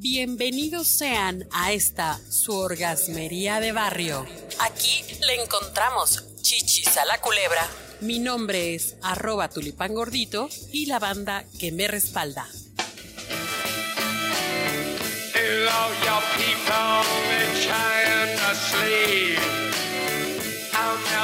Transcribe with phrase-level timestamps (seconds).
[0.00, 4.24] Bienvenidos sean a esta su orgasmería de barrio.
[4.60, 7.66] Aquí le encontramos chichis a la culebra.
[8.00, 12.46] Mi nombre es arroba tulipán gordito y la banda que me respalda.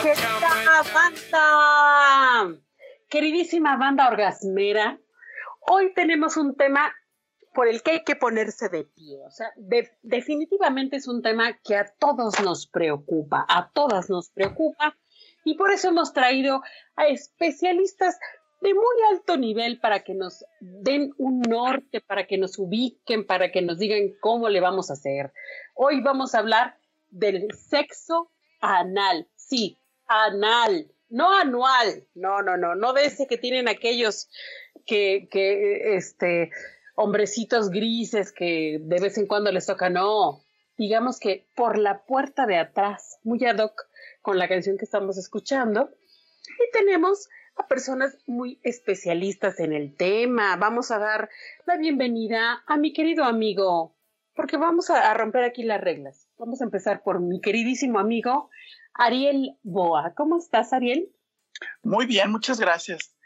[0.02, 2.58] ¿Qué tal, banda?
[3.08, 4.98] Queridísima banda orgasmera,
[5.60, 6.92] hoy tenemos un tema
[7.54, 9.22] por el que hay que ponerse de pie.
[9.24, 9.52] O sea,
[10.02, 14.96] definitivamente es un tema que a todos nos preocupa, a todas nos preocupa,
[15.44, 16.62] y por eso hemos traído
[16.96, 18.18] a especialistas
[18.60, 23.52] de muy alto nivel para que nos den un norte, para que nos ubiquen, para
[23.52, 25.32] que nos digan cómo le vamos a hacer.
[25.74, 26.78] Hoy vamos a hablar
[27.10, 29.28] del sexo anal.
[29.36, 29.76] Sí,
[30.06, 32.06] anal, no anual.
[32.14, 34.30] No, no, no, no de ese que tienen aquellos
[34.86, 36.50] que, que este,
[36.94, 40.44] hombrecitos grises que de vez en cuando les toca, no,
[40.76, 43.88] digamos que por la puerta de atrás, muy ad hoc
[44.22, 45.90] con la canción que estamos escuchando.
[46.46, 50.56] Y tenemos a personas muy especialistas en el tema.
[50.56, 51.28] Vamos a dar
[51.66, 53.96] la bienvenida a mi querido amigo,
[54.34, 56.28] porque vamos a, romper aquí las reglas.
[56.38, 58.50] Vamos a empezar por mi queridísimo amigo
[58.94, 60.14] Ariel Boa.
[60.16, 61.12] ¿Cómo estás, Ariel?
[61.82, 63.16] Muy bien, muchas gracias.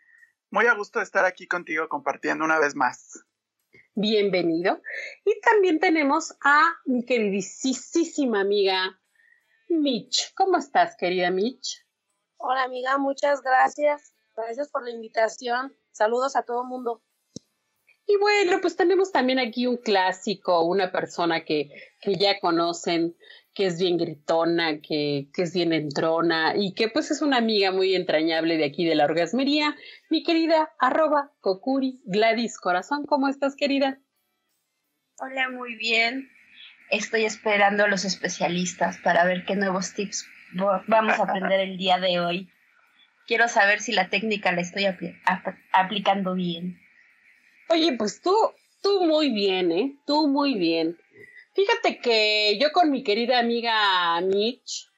[0.51, 3.28] Muy a gusto de estar aquí contigo compartiendo una vez más
[3.99, 4.81] bienvenido.
[5.25, 9.01] Y también tenemos a mi queridísima amiga
[9.69, 10.33] Mitch.
[10.35, 11.85] ¿Cómo estás, querida Mitch?
[12.37, 14.15] Hola, amiga, muchas gracias.
[14.37, 15.77] Gracias por la invitación.
[15.91, 17.03] Saludos a todo el mundo.
[18.07, 23.17] Y bueno, pues tenemos también aquí un clásico, una persona que, que ya conocen,
[23.59, 27.73] que es bien gritona, que, que, es bien entrona y que pues es una amiga
[27.73, 29.75] muy entrañable de aquí de la orgasmería,
[30.11, 33.05] mi querida arroba Kokuri Gladys Corazón.
[33.05, 33.99] ¿Cómo estás, querida?
[35.19, 36.31] Hola, muy bien.
[36.93, 40.25] Estoy esperando a los especialistas para ver qué nuevos tips
[40.87, 42.53] vamos a aprender el día de hoy.
[43.27, 44.87] Quiero saber si la técnica la estoy
[45.73, 46.79] aplicando bien.
[47.71, 48.33] Oye, pues tú,
[48.85, 49.97] tú muy bien, ¿eh?
[50.07, 50.97] Tú muy bien.
[51.59, 54.89] Fíjate que yo con mi querida amiga Mitch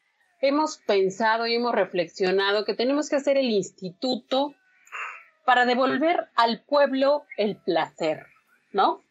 [0.43, 4.55] hemos pensado y hemos reflexionado que tenemos que hacer el instituto
[5.47, 8.27] para devolver al pueblo el placer,
[8.73, 9.03] ¿no?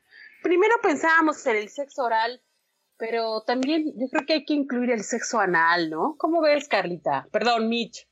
[0.44, 2.40] Primero pensábamos en el sexo oral,
[2.98, 6.18] pero también yo creo que hay que incluir el sexo anal, ¿no?
[6.20, 7.28] ¿Cómo ves, Carlita?
[7.31, 8.08] Perdón, Mitch.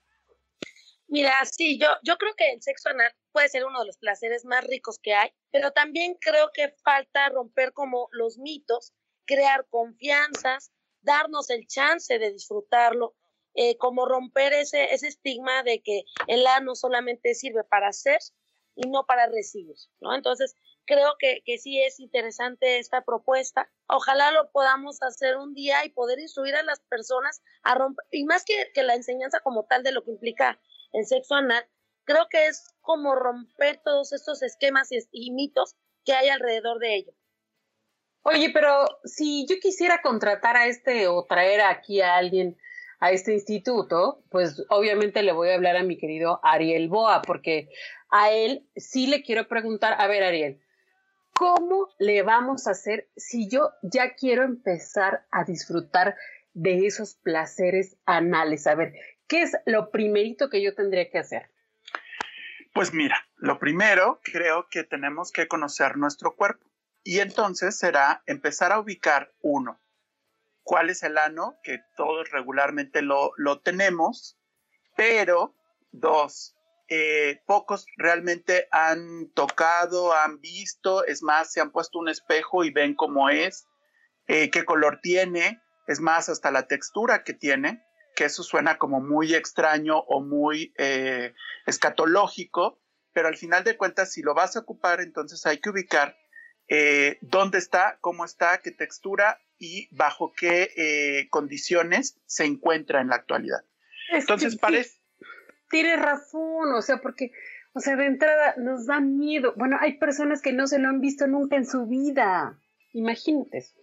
[1.06, 4.46] Mira, sí, yo, yo creo que el sexo anal puede ser uno de los placeres
[4.46, 8.96] más ricos que hay, pero también creo que falta romper como los mitos
[9.28, 10.72] crear confianzas,
[11.02, 13.14] darnos el chance de disfrutarlo,
[13.54, 18.20] eh, como romper ese, ese estigma de que el ano solamente sirve para hacer
[18.76, 20.16] y no para recibir, ¿no?
[20.16, 20.56] Entonces,
[20.86, 23.70] creo que, que sí es interesante esta propuesta.
[23.88, 28.26] Ojalá lo podamos hacer un día y poder instruir a las personas a romper, y
[28.26, 30.60] más que, que la enseñanza como tal de lo que implica
[30.94, 31.68] el sexo anal,
[32.04, 36.96] creo que es como romper todos estos esquemas y, y mitos que hay alrededor de
[36.96, 37.14] ello.
[38.30, 42.58] Oye, pero si yo quisiera contratar a este o traer aquí a alguien
[43.00, 47.70] a este instituto, pues obviamente le voy a hablar a mi querido Ariel Boa, porque
[48.12, 50.60] a él sí le quiero preguntar, a ver Ariel,
[51.32, 56.18] ¿cómo le vamos a hacer si yo ya quiero empezar a disfrutar
[56.54, 58.68] de esos placeres anales?
[58.68, 58.92] A ver,
[59.30, 61.50] ¿qué es lo primerito que yo tendría que hacer?
[62.74, 66.67] Pues mira, lo primero creo que tenemos que conocer nuestro cuerpo.
[67.08, 69.80] Y entonces será empezar a ubicar uno,
[70.62, 73.32] cuál es el ano, que todos regularmente lo,
[73.64, 74.38] tenemos,
[74.98, 75.56] pero
[75.94, 76.58] dos,
[76.90, 82.72] eh, pocos realmente han tocado, han visto, es más, se han puesto un espejo y
[82.72, 83.70] ven cómo es,
[84.28, 87.86] eh, qué color tiene, es más, hasta la textura que tiene,
[88.18, 91.34] que eso suena como muy extraño o muy eh,
[91.66, 92.82] escatológico,
[93.14, 96.18] pero al final de cuentas, si lo vas a ocupar, entonces hay que ubicar
[96.68, 103.08] eh, dónde está, cómo está, qué textura y bajo qué eh, condiciones se encuentra en
[103.10, 103.64] la actualidad.
[104.12, 104.98] Entonces, parece...
[105.70, 107.32] Tienes razón, o sea, porque,
[107.74, 109.54] o sea, de entrada nos da miedo.
[109.58, 112.58] Bueno, hay personas que no se lo han visto nunca en su vida.
[112.94, 113.76] Imagínate eso.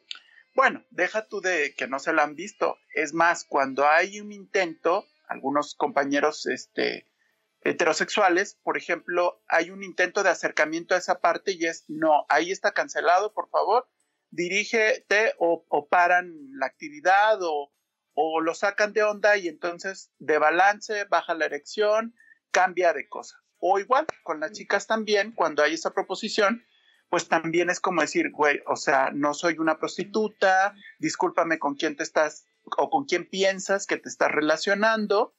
[0.54, 2.78] Bueno, deja tú de que no se lo han visto.
[2.94, 7.06] Es más, cuando hay un intento, algunos compañeros, este,
[7.64, 12.50] heterosexuales, por ejemplo, hay un intento de acercamiento a esa parte y es, no, ahí
[12.50, 13.88] está cancelado, por favor,
[14.30, 17.72] dirígete o, o paran la actividad o,
[18.12, 22.14] o, lo sacan de onda y entonces de balance, baja la erección,
[22.50, 23.42] cambia de cosa.
[23.58, 26.64] O igual, con las chicas también, cuando hay esa proposición,
[27.08, 31.96] pues también es como decir, güey, o sea, no soy una prostituta, discúlpame con quién
[31.96, 32.44] te estás
[32.76, 35.34] o con quién piensas que te estás relacionando,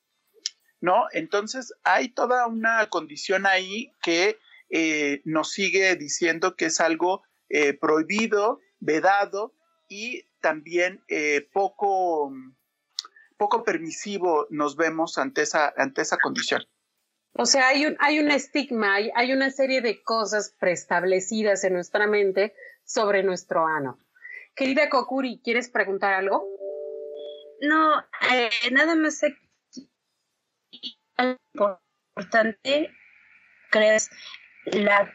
[0.82, 1.06] ¿no?
[1.12, 4.38] Entonces hay toda una condición ahí que
[4.70, 9.54] eh, nos sigue diciendo que es algo eh, prohibido, vedado
[9.88, 12.32] y también eh, poco,
[13.38, 16.64] poco permisivo nos vemos ante esa, ante esa condición.
[17.38, 21.74] O sea, hay un, hay un estigma, hay, hay una serie de cosas preestablecidas en
[21.74, 22.54] nuestra mente
[22.86, 24.00] sobre nuestro ano.
[24.56, 26.48] Querida Kokuri, ¿quieres preguntar algo?
[27.62, 28.00] No,
[28.32, 29.22] eh, nada más
[32.16, 32.92] importante,
[33.70, 34.10] crees,
[34.66, 35.14] la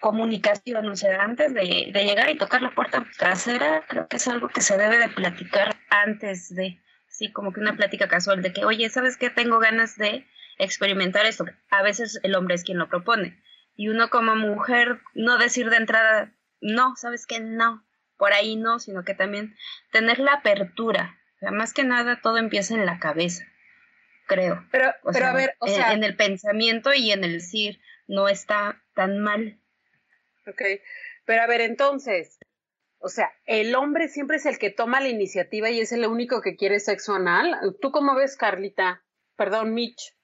[0.00, 4.28] comunicación, o sea, antes de, de, llegar y tocar la puerta trasera, creo que es
[4.28, 8.52] algo que se debe de platicar antes de, sí, como que una plática casual de
[8.52, 9.28] que, oye, ¿sabes qué?
[9.30, 10.26] Tengo ganas de
[10.58, 11.44] experimentar esto.
[11.70, 13.42] A veces el hombre es quien lo propone.
[13.74, 17.40] Y uno como mujer, no decir de entrada, no, ¿sabes qué?
[17.40, 17.84] No,
[18.16, 19.56] por ahí no, sino que también
[19.92, 21.18] tener la apertura.
[21.36, 23.44] O sea, más que nada todo empieza en la cabeza,
[24.30, 24.64] creo.
[24.70, 25.92] Pero, pero a ver, o sea...
[25.92, 29.60] En el pensamiento y en el decir, no está tan mal.
[30.46, 30.62] Ok,
[31.24, 32.38] pero a ver, entonces,
[32.98, 36.40] o sea, el hombre siempre es el que toma la iniciativa y es el único
[36.40, 37.76] que quiere sexo anal.
[37.80, 39.02] ¿Tú cómo ves, Carlita?
[39.36, 40.14] Perdón, Mitch.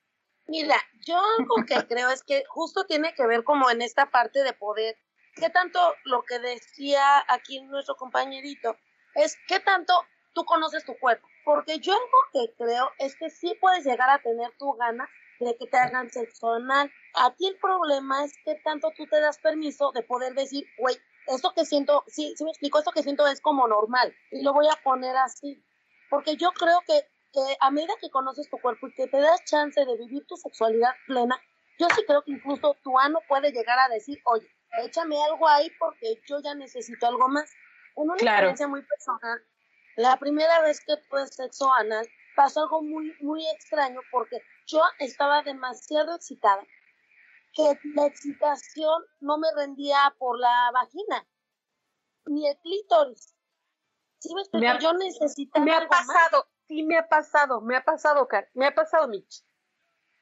[0.47, 4.45] Mira, yo algo que creo es que justo tiene que ver como en esta parte
[4.45, 4.97] de poder,
[5.35, 8.77] qué tanto lo que decía aquí nuestro compañerito,
[9.17, 9.93] es qué tanto
[10.33, 11.27] tú conoces tu cuerpo.
[11.47, 15.09] Porque yo algo que creo es que sí puedes llegar a tener tu gana
[15.39, 16.93] de que te hagan sexo anal.
[17.15, 20.97] A ti el problema es que tanto tú te das permiso de poder decir, güey,
[21.29, 24.53] esto que siento, sí, sí me explico, esto que siento es como normal y lo
[24.53, 25.65] voy a poner así.
[26.11, 29.45] Porque yo creo que, que a medida que conoces tu cuerpo y que te das
[29.45, 31.41] chance de vivir tu sexualidad plena,
[31.79, 34.51] yo sí creo que incluso tu ano puede llegar a decir, oye,
[34.83, 37.55] échame algo ahí porque yo ya necesito algo más.
[37.95, 39.47] En una experiencia muy personal,
[39.97, 45.43] la primera vez que tuve sexo anal, pasó algo muy, muy extraño porque yo estaba
[45.43, 46.63] demasiado excitada
[47.55, 51.27] que la excitación no me rendía por la vagina
[52.27, 53.35] ni el clítoris.
[54.19, 58.49] ¿Sí me yo necesitaba Me ha pasado, sí me ha pasado, me ha pasado, Car
[58.55, 59.45] me ha pasado, Mitch.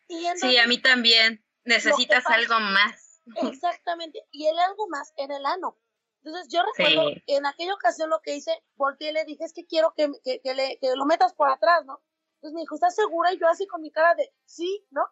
[0.09, 1.45] sí, a mí también.
[1.65, 3.23] Necesitas algo más.
[3.37, 4.23] Exactamente.
[4.31, 5.79] Y el algo más era el ano.
[6.25, 9.67] Entonces yo recuerdo en aquella ocasión lo que hice, volteé y le dije, es que
[9.67, 12.01] quiero que, que, que, le, que lo metas por atrás, ¿no?
[12.37, 13.33] Entonces me dijo, ¿estás segura?
[13.33, 15.07] Y yo así con mi cara de, sí, ¿no?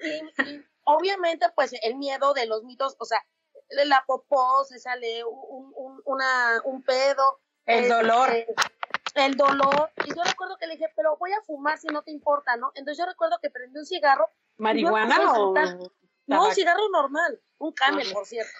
[0.00, 3.22] Y, obviamente, pues el miedo de los mitos, o sea,
[3.68, 7.40] la popó, se sale un, un, una, un pedo.
[7.66, 8.30] El dolor.
[8.30, 8.54] Este,
[9.14, 9.90] el dolor.
[10.06, 12.72] Y yo recuerdo que le dije, pero voy a fumar si no te importa, ¿no?
[12.74, 14.30] Entonces yo recuerdo que prendí un cigarro.
[14.56, 15.54] ¿Marihuana o...?
[16.26, 18.50] No, un cigarro normal, un camel, por cierto.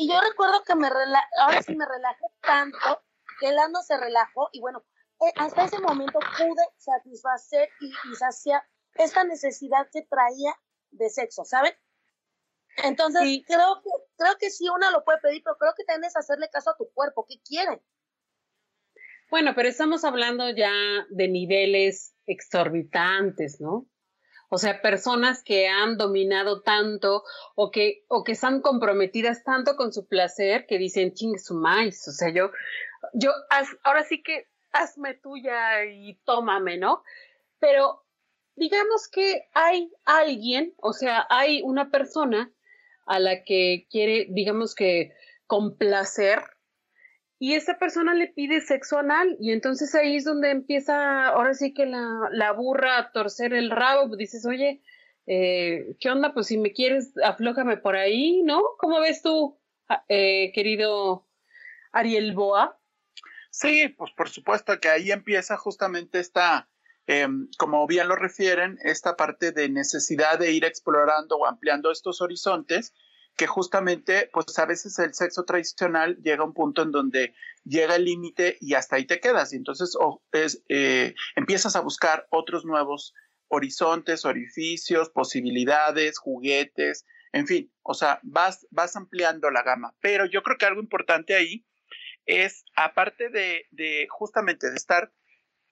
[0.00, 3.02] Y yo recuerdo que me rela ahora sí me relajé tanto
[3.40, 4.84] que el ano se relajó y bueno,
[5.20, 8.62] eh, hasta ese momento pude satisfacer y, saciar
[8.94, 10.54] esta necesidad que traía
[10.92, 11.72] de sexo, ¿saben?
[12.84, 16.20] Entonces, creo, que, creo que sí una lo puede pedir, pero creo que tienes que
[16.20, 17.82] hacerle caso a tu cuerpo, ¿qué quiere?
[19.30, 20.72] Bueno, pero estamos hablando ya
[21.10, 23.88] de niveles exorbitantes, ¿no?
[24.48, 27.22] O sea, personas que han dominado tanto
[27.54, 32.08] o que, o que están comprometidas tanto con su placer que dicen, ching su maíz.
[32.08, 32.50] O sea, yo,
[33.12, 33.30] yo,
[33.82, 37.02] ahora sí que hazme tuya y tómame, ¿no?
[37.58, 38.04] Pero
[38.56, 42.52] digamos que hay alguien, o sea, hay una persona
[43.06, 45.12] a la que quiere, digamos que,
[45.46, 46.42] complacer
[47.38, 51.72] y esa persona le pide sexo anal y entonces ahí es donde empieza, ahora sí
[51.72, 54.82] que la, la burra a torcer el rabo, pues dices, oye,
[55.26, 56.34] eh, ¿qué onda?
[56.34, 58.62] Pues si me quieres, aflójame por ahí, ¿no?
[58.78, 59.58] ¿Cómo ves tú,
[60.08, 61.28] eh, querido
[61.92, 62.80] Ariel Boa?
[63.50, 66.68] Sí, pues por supuesto que ahí empieza justamente esta,
[67.06, 72.20] em, como bien lo refieren, esta parte de necesidad de ir explorando o ampliando estos
[72.20, 72.94] horizontes,
[73.38, 77.94] que justamente, pues a veces el sexo tradicional llega a un punto en donde llega
[77.94, 79.52] el límite y hasta ahí te quedas.
[79.52, 79.96] Y entonces
[80.32, 83.14] es, eh, empiezas a buscar otros nuevos
[83.46, 89.94] horizontes, orificios, posibilidades, juguetes, en fin, o sea, vas, vas ampliando la gama.
[90.00, 91.64] Pero yo creo que algo importante ahí
[92.26, 95.12] es, aparte de, de justamente de estar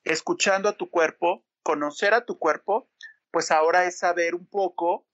[0.04, 2.88] escuchando a tu cuerpo, conocer a tu cuerpo,
[3.32, 5.08] pues ahora es saber un poco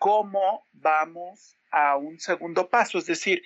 [0.00, 3.42] cómo vamos a un segundo paso, es decir,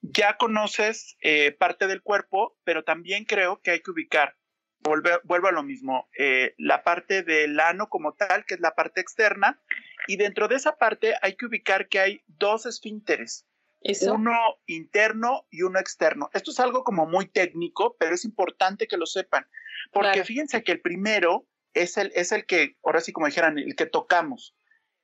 [0.00, 4.36] ya conoces eh, parte del cuerpo, pero también creo que hay que ubicar,
[4.80, 9.00] vuelvo a lo mismo, eh, la parte del ano como tal, que es la parte
[9.00, 9.60] externa,
[10.06, 13.46] y dentro de esa parte hay que ubicar que hay dos esfínteres,
[14.10, 16.28] Uno interno y uno externo.
[16.32, 19.46] Esto es algo como muy técnico, pero es importante que lo sepan,
[19.92, 23.76] porque fíjense que el primero es el, es el que, ahora sí como dijeran, el
[23.76, 24.56] que tocamos,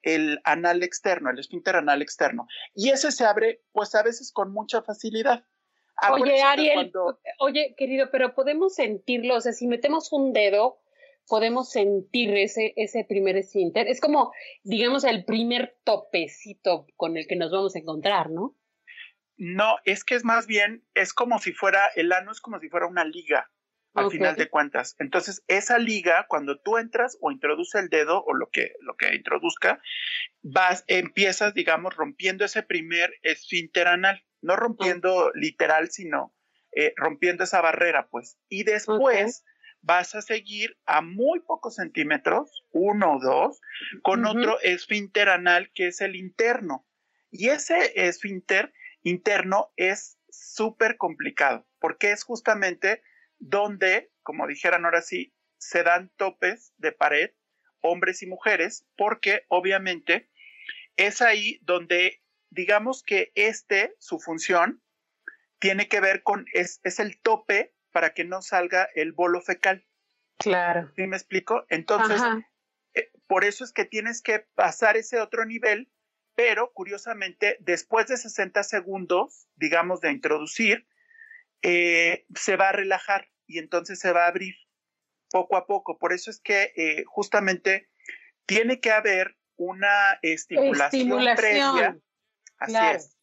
[0.03, 2.47] el anal externo, el esfínter anal externo.
[2.75, 5.45] Y ese se abre, pues a veces con mucha facilidad.
[6.11, 6.93] Oye, Ariel,
[7.39, 10.81] oye, querido, pero podemos sentirlo, o sea, si metemos un dedo,
[11.29, 13.87] podemos sentir ese, ese primer esfínter.
[13.87, 14.33] Es como,
[14.65, 18.57] digamos, el primer topecito con el que nos vamos a encontrar, ¿no?
[19.37, 22.69] No, es que es más bien, es como si fuera, el ano es como si
[22.69, 23.51] fuera una liga,
[23.95, 24.97] al final de cuentas.
[24.99, 29.15] Entonces, esa liga, cuando tú entras o introduces el dedo o lo que, lo que
[29.15, 29.81] introduzca,
[30.43, 36.35] vas, empiezas, digamos, rompiendo ese primer esfínter anal, no rompiendo literal, sino
[36.73, 38.39] eh, rompiendo esa barrera, pues.
[38.49, 39.45] Y después
[39.83, 43.61] vas a seguir a muy pocos centímetros, uno o dos,
[44.03, 46.87] con otro esfínter anal que es el interno.
[47.31, 48.73] Y ese esfínter
[49.03, 53.03] interno es súper complicado, porque es justamente
[53.43, 57.33] donde, como dijeran ahora sí, se dan topes de pared,
[57.81, 60.31] hombres y mujeres, porque obviamente
[60.97, 64.81] es ahí donde, digamos que este, su función,
[65.59, 69.85] tiene que ver con, es, es el tope para que no salga el bolo fecal.
[70.39, 70.93] Claro.
[70.95, 71.67] ¿Sí me explico?
[71.69, 72.23] Entonces,
[72.95, 75.91] eh, por eso es que tienes que pasar ese otro nivel,
[76.37, 80.87] pero curiosamente, después de 60 segundos, digamos, de introducir,
[81.63, 84.55] eh, se va a relajar y entonces se va a abrir
[85.31, 85.99] poco a poco.
[85.99, 87.91] Por eso es que eh, justamente
[88.47, 91.99] tiene que haber una estimulación, previa.
[92.59, 93.17] Así es.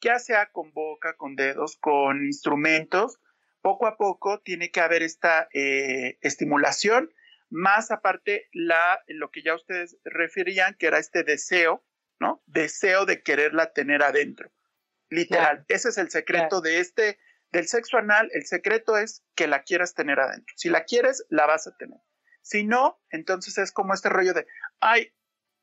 [0.00, 3.18] Ya sea con boca, con dedos, con instrumentos,
[3.60, 7.12] poco a poco tiene que haber esta eh, estimulación,
[7.50, 11.84] más aparte la, lo que ya ustedes referían, que era este deseo,
[12.20, 12.42] ¿no?
[12.46, 14.50] Deseo de quererla tener adentro.
[15.10, 17.18] Literal, ese es el secreto de este,
[17.52, 20.54] del sexo anal, el secreto es que la quieras tener adentro.
[20.56, 21.98] Si la quieres, la vas a tener.
[22.42, 24.46] Si no, entonces es como este rollo de,
[24.80, 25.12] ay,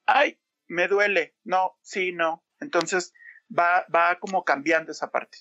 [0.06, 1.36] ay, me duele.
[1.44, 2.46] No, sí, no.
[2.60, 3.14] Entonces
[3.58, 5.40] va, va como cambiando esa parte.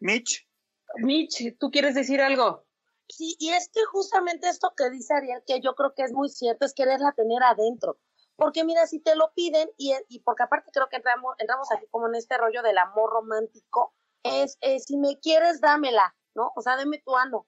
[0.00, 0.48] Mitch.
[0.96, 2.66] Mitch, ¿tú quieres decir algo?
[3.08, 6.28] Sí, y es que justamente esto que dice Ariel, que yo creo que es muy
[6.28, 7.98] cierto, es quererla tener adentro.
[8.36, 11.86] Porque mira, si te lo piden, y, y porque aparte creo que entramos, entramos aquí
[11.90, 16.52] como en este rollo del amor romántico, es, si me quieres, dámela, ¿no?
[16.56, 17.46] O sea, deme tu ano.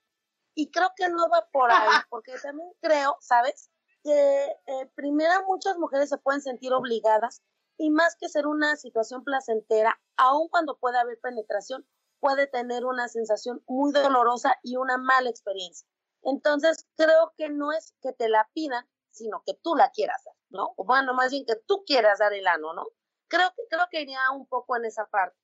[0.55, 3.71] Y creo que no va por ahí, porque también creo, ¿sabes?
[4.03, 7.43] Que eh, primero muchas mujeres se pueden sentir obligadas
[7.77, 11.87] y más que ser una situación placentera, aun cuando puede haber penetración,
[12.21, 15.87] puede tener una sensación muy dolorosa y una mala experiencia.
[16.23, 20.35] Entonces, creo que no es que te la pidan, sino que tú la quieras dar,
[20.51, 20.75] ¿no?
[20.77, 22.87] O bueno, más bien que tú quieras dar el ano, ¿no?
[23.29, 25.37] Creo que, creo que iría un poco en esa parte.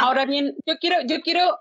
[0.00, 1.58] Ahora bien, yo quiero, yo quiero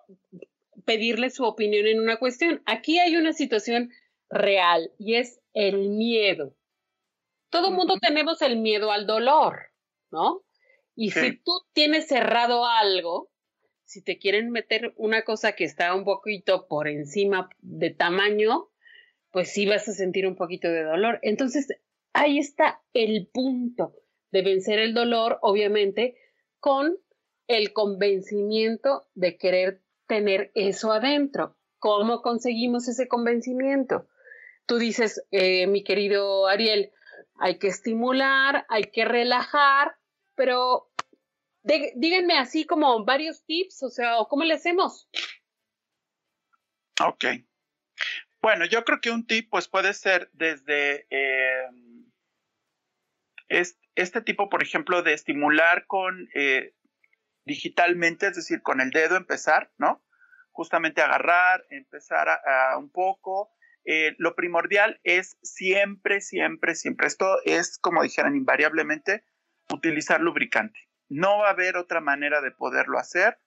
[0.85, 2.61] pedirle su opinión en una cuestión.
[2.65, 3.91] Aquí hay una situación
[4.29, 6.55] real y es el miedo.
[7.49, 9.71] Todo el mundo tenemos el miedo al dolor,
[10.11, 10.43] ¿no?
[10.95, 13.31] Y si tú tienes cerrado algo,
[13.85, 18.69] si te quieren meter una cosa que está un poquito por encima de tamaño,
[19.31, 21.19] pues sí vas a sentir un poquito de dolor.
[21.21, 21.67] Entonces,
[22.13, 23.95] ahí está el punto
[24.31, 26.15] de vencer el dolor, obviamente,
[26.59, 26.97] con
[27.50, 31.58] el convencimiento de querer tener eso adentro.
[31.79, 34.08] ¿Cómo conseguimos ese convencimiento?
[34.68, 36.91] Tú dices, eh, mi querido Ariel,
[37.39, 39.96] hay que estimular, hay que relajar,
[40.36, 40.91] pero
[41.63, 45.10] díganme así como varios tips, o sea, ¿cómo le hacemos?
[47.03, 47.25] Ok.
[48.41, 52.06] Bueno, yo creo que un tip pues puede ser desde em,
[53.96, 56.74] este, tipo, por ejemplo, de estimular con eh,
[57.50, 60.06] digitalmente, es decir, con el dedo empezar, ¿no?
[60.51, 63.51] Justamente agarrar, empezar a, un poco.
[63.86, 69.24] Eh, lo primordial es siempre, siempre, siempre, esto es como dijeran invariablemente,
[69.74, 70.79] utilizar lubricante.
[71.08, 73.39] No va a haber otra manera de poderlo hacer.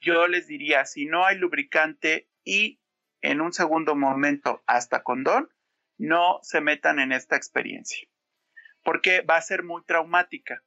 [0.00, 2.80] Yo les diría, si no hay lubricante y
[3.20, 5.48] en un segundo momento hasta condón,
[5.96, 8.08] no se metan en esta experiencia,
[8.82, 10.62] porque va a ser muy traumática.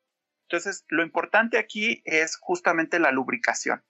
[0.50, 3.84] Entonces, lo importante aquí es justamente la lubricación.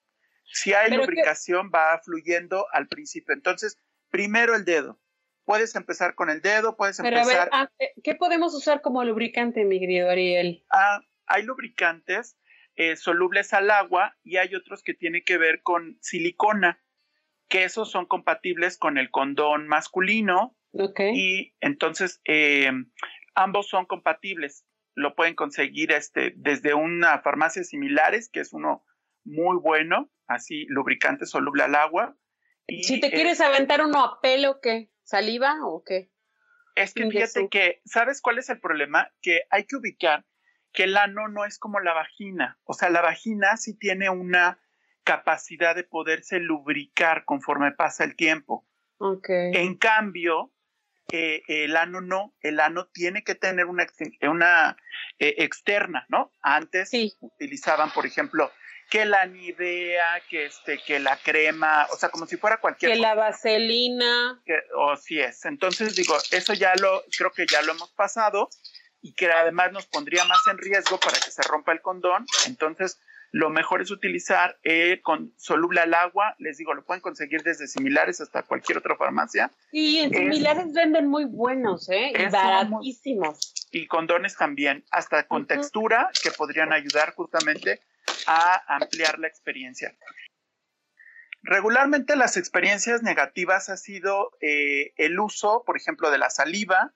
[0.43, 3.35] Si hay lubricación, va fluyendo al principio.
[3.35, 3.77] Entonces,
[4.09, 4.99] primero el dedo.
[5.45, 7.49] Puedes empezar con el dedo, puedes empezar.
[7.51, 10.65] Ah, eh, ¿qué podemos usar como lubricante, mi querido Ariel?
[10.71, 12.37] Ah, hay lubricantes
[12.75, 16.81] eh, solubles al agua y hay otros que tienen que ver con silicona,
[17.47, 20.57] que esos son compatibles con el condón masculino.
[20.73, 21.11] Okay.
[21.15, 22.71] Y entonces eh,
[23.35, 24.65] ambos son compatibles
[24.97, 28.83] lo pueden conseguir este, desde una farmacia similares, que es uno
[29.23, 32.17] muy bueno, así lubricante soluble al agua.
[32.65, 34.89] Y, si te quieres aventar uno a pelo, ¿qué?
[35.03, 36.11] ¿Saliva o qué?
[36.75, 39.11] Es que fíjate que, ¿sabes cuál es el problema?
[39.21, 40.25] Que hay que ubicar
[40.73, 42.59] que el ano no es como la vagina.
[42.63, 44.59] O sea, la vagina sí tiene una
[45.03, 48.67] capacidad de poderse lubricar conforme pasa el tiempo.
[48.97, 49.51] Okay.
[49.53, 50.51] En cambio,
[51.11, 53.87] eh, el ano no, el ano tiene que tener una,
[54.23, 54.77] una
[55.19, 56.31] eh, externa, ¿no?
[56.41, 58.51] Antes utilizaban, por ejemplo,
[58.89, 62.99] que la nivea, que este, que la crema, o sea, como si fuera cualquier que
[62.99, 64.41] la vaselina,
[64.75, 65.45] o si es.
[65.45, 68.49] Entonces digo, eso ya lo, creo que ya lo hemos pasado
[69.01, 72.25] y que además nos pondría más en riesgo para que se rompa el condón.
[72.45, 72.99] Entonces,
[73.31, 76.35] lo mejor es utilizar eh, con soluble al agua.
[76.39, 79.51] Les digo, lo pueden conseguir desde similares hasta cualquier otra farmacia.
[79.71, 82.13] Y en similares venden muy buenos, ¿eh?
[82.17, 83.53] Y baratísimos.
[83.71, 87.81] Y condones también, hasta con textura, que podrían ayudar justamente
[88.27, 89.95] a ampliar la experiencia.
[91.43, 96.93] Regularmente las experiencias negativas ha sido eh, el uso, por ejemplo, de la saliva,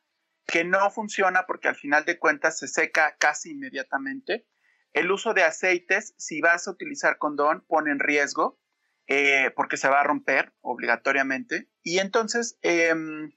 [0.47, 4.45] que no funciona porque al final de cuentas se seca casi inmediatamente.
[4.93, 8.60] El uso de aceites, si vas a utilizar condón, pone en riesgo
[9.07, 11.69] eh, porque se va a romper obligatoriamente.
[11.83, 13.31] Y entonces, em,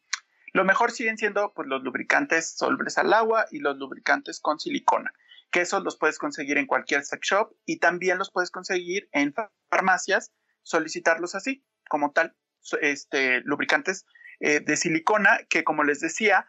[0.52, 5.12] lo mejor siguen siendo pues, los lubricantes solubles al agua y los lubricantes con silicona
[5.54, 9.32] que esos los puedes conseguir en cualquier sex shop y también los puedes conseguir en
[9.70, 10.32] farmacias,
[10.64, 12.34] solicitarlos así, como tal,
[12.80, 14.04] este, lubricantes
[14.40, 16.48] eh, de silicona, que como les decía,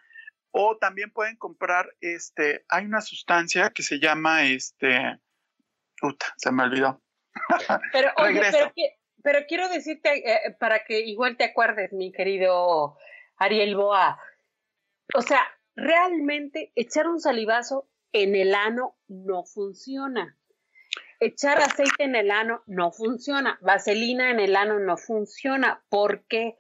[0.58, 5.20] o también pueden comprar, este, hay una sustancia que se llama, este,
[6.00, 7.02] puta, se me olvidó.
[7.92, 8.14] Pero,
[9.22, 12.96] pero, quiero decirte, eh, para que igual te acuerdes, mi querido
[13.36, 14.18] Ariel Boa,
[15.14, 15.42] o sea,
[15.76, 20.38] realmente echar un salivazo en el ano no funciona.
[21.20, 23.58] Echar aceite en el ano no funciona.
[23.62, 25.84] Vaselina en el ano no funciona.
[25.90, 26.56] ¿Por qué?
[26.56, 26.60] Porque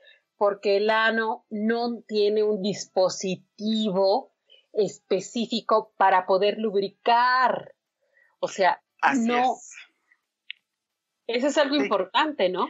[0.63, 4.33] el ano no tiene un dispositivo
[4.74, 7.75] específico para poder lubricar.
[8.40, 8.81] O sea,
[9.18, 9.55] no.
[11.27, 12.68] Eso es algo importante, ¿no?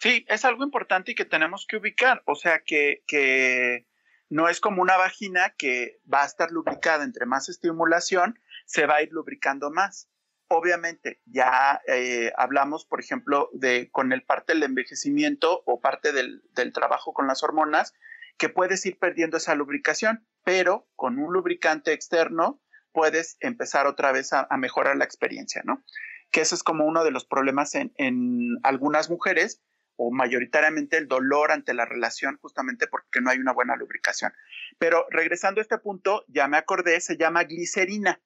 [0.00, 2.22] Sí, es algo importante y que tenemos que ubicar.
[2.26, 3.86] O sea, que, que
[4.28, 8.96] no es como una vagina que va a estar lubricada entre más estimulación, se va
[8.96, 10.08] a ir lubricando más.
[10.48, 16.42] Obviamente, ya eh, hablamos, por ejemplo, de con el parte del envejecimiento o parte del,
[16.72, 17.92] trabajo con las hormonas,
[18.38, 24.32] que puedes ir perdiendo esa lubricación, pero con un lubricante externo puedes empezar otra vez
[24.32, 25.84] a, mejorar la experiencia, ¿no?
[26.30, 29.62] Que eso es como uno de los problemas en, en algunas mujeres,
[29.98, 34.32] o mayoritariamente el dolor ante la relación justamente porque no hay una buena lubricación.
[34.78, 38.20] Pero regresando a este punto, ya me acordé, se llama glicerina.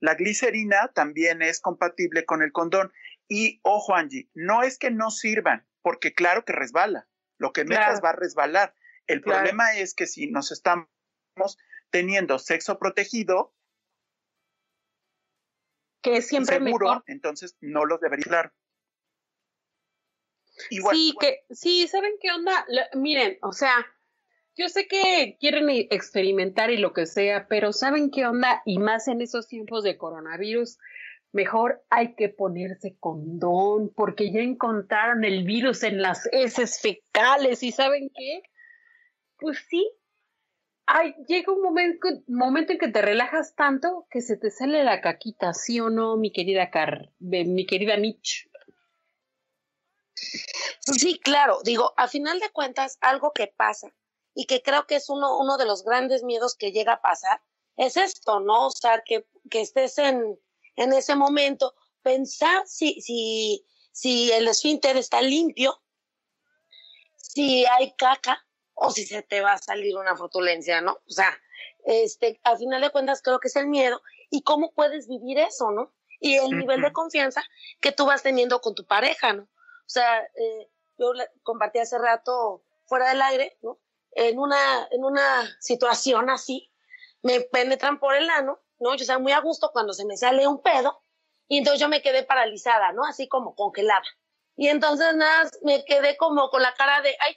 [0.00, 2.92] La glicerina también es compatible con el condón.
[3.28, 7.08] Y ojo, Angie, no es que no sirvan, porque claro que resbala.
[7.38, 8.74] Lo que metas va a resbalar.
[9.06, 10.88] El problema es que si nos estamos
[11.90, 13.54] teniendo sexo protegido,
[16.02, 18.52] que es siempre seguro, entonces no los debería claro
[20.90, 22.66] sí, que, sí, ¿saben qué onda?
[22.94, 23.86] miren, o sea,
[24.58, 28.60] yo sé que quieren experimentar y lo que sea, pero ¿saben qué onda?
[28.64, 30.78] Y más en esos tiempos de coronavirus,
[31.30, 37.70] mejor hay que ponerse condón, porque ya encontraron el virus en las heces fecales, ¿y
[37.70, 38.42] saben qué?
[39.38, 39.88] Pues sí,
[40.90, 45.02] Ay, llega un momento, momento en que te relajas tanto que se te sale la
[45.02, 48.50] caquita, ¿sí o no, mi querida Car, mi querida Mitch?
[50.14, 53.92] Sí, claro, digo, a final de cuentas, algo que pasa
[54.34, 57.40] y que creo que es uno, uno de los grandes miedos que llega a pasar,
[57.76, 58.66] es esto, ¿no?
[58.66, 60.38] O sea, que, que estés en,
[60.76, 65.80] en ese momento, pensar si, si, si el esfínter está limpio,
[67.16, 70.92] si hay caca o si se te va a salir una frotulencia, ¿no?
[70.92, 71.36] O sea,
[71.84, 75.70] este, a final de cuentas creo que es el miedo y cómo puedes vivir eso,
[75.70, 75.92] ¿no?
[76.20, 77.42] Y el nivel de confianza
[77.80, 79.42] que tú vas teniendo con tu pareja, ¿no?
[79.44, 81.12] O sea, eh, yo
[81.42, 83.78] compartí hace rato fuera del aire, ¿no?
[84.12, 86.72] En una, en una situación así,
[87.22, 88.94] me penetran por el ano, ¿no?
[88.94, 91.02] Yo estaba muy a gusto cuando se me sale un pedo,
[91.48, 93.04] y entonces yo me quedé paralizada, ¿no?
[93.04, 94.04] Así como congelada.
[94.56, 97.36] Y entonces nada, me quedé como con la cara de, ay,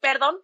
[0.00, 0.42] perdón,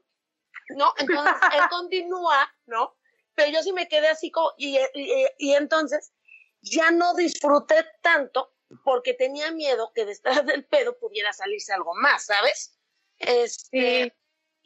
[0.76, 0.92] ¿no?
[0.98, 2.96] Entonces él continúa, ¿no?
[3.34, 6.12] Pero yo sí me quedé así, como, y, y, y entonces
[6.60, 12.26] ya no disfruté tanto porque tenía miedo que detrás del pedo pudiera salirse algo más,
[12.26, 12.78] ¿sabes?
[13.18, 14.16] Este,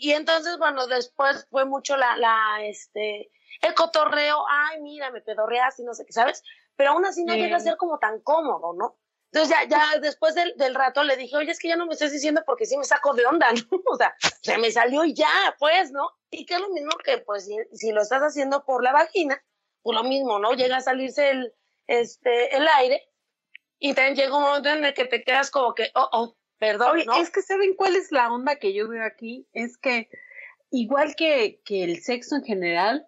[0.02, 5.78] y entonces, bueno, después fue mucho la, la, este, el cotorreo, ay, mira, me pedorreas
[5.78, 6.42] y no sé qué, ¿sabes?
[6.74, 8.98] Pero aún así no llega a ser como tan cómodo, ¿no?
[9.30, 11.92] Entonces ya, ya después del, del, rato le dije, oye, es que ya no me
[11.92, 13.80] estás diciendo porque sí me saco de onda, ¿no?
[13.92, 14.12] O sea,
[14.42, 16.10] se me salió y ya, pues, ¿no?
[16.32, 19.40] Y que es lo mismo que, pues, si, si, lo estás haciendo por la vagina,
[19.82, 20.52] pues lo mismo, ¿no?
[20.54, 21.54] Llega a salirse el,
[21.86, 23.08] este, el aire
[23.78, 27.00] y también llega un momento en el que te quedas como que, oh, oh, perdón,
[27.06, 27.16] ¿no?
[27.16, 29.48] Es que ¿saben cuál es la onda que yo veo aquí?
[29.52, 30.08] Es que
[30.70, 33.04] igual que, que el sexo en general,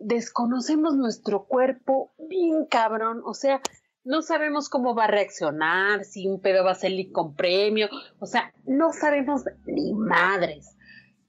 [0.00, 3.60] desconocemos nuestro cuerpo bien cabrón, o sea,
[4.02, 7.88] no sabemos cómo va a reaccionar, si un pedo va a salir con premio,
[8.18, 10.76] o sea, no sabemos ni madres.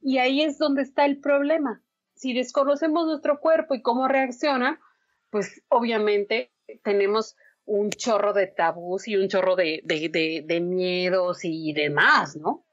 [0.01, 1.83] Y ahí es donde está el problema.
[2.15, 4.79] Si desconocemos nuestro cuerpo y cómo reacciona,
[5.29, 6.51] pues obviamente
[6.83, 7.35] tenemos
[7.67, 12.65] un chorro de tabús y un chorro de, de, de, miedos y demás, ¿no?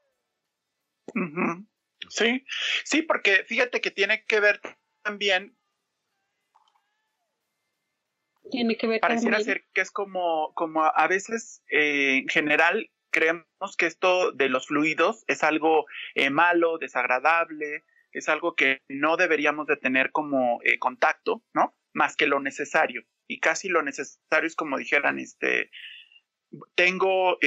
[2.09, 2.45] Sí,
[2.85, 4.61] sí, porque fíjate que tiene que ver
[5.03, 5.57] también
[8.51, 13.77] tiene que ver Pareciera ser que es como, como a veces eh, en general creemos
[13.77, 19.67] que esto de los fluidos es algo eh, malo, desagradable, es algo que no deberíamos
[19.67, 21.75] de tener como eh, contacto, ¿no?
[21.93, 23.05] Más que lo necesario.
[23.27, 25.71] Y casi lo necesario es como dijeran, este,
[26.75, 27.39] tengo,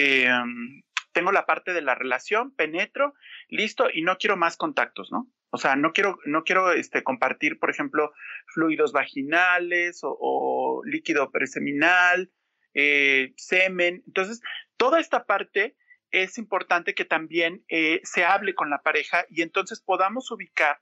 [1.11, 3.13] tengo la parte de la relación, penetro,
[3.49, 5.31] listo, y no quiero más contactos, ¿no?
[5.49, 8.11] O sea, no quiero, no quiero este, compartir, por ejemplo,
[8.47, 12.31] fluidos vaginales o, líquido preseminal,
[12.73, 14.03] eh, semen.
[14.07, 14.41] Entonces,
[14.75, 15.75] toda esta parte
[16.11, 20.79] es importante que también eh, se hable con la pareja y entonces podamos ubicar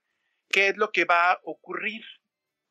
[0.50, 2.02] qué es lo que va a ocurrir.